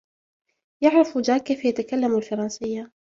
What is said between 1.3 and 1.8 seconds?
كيف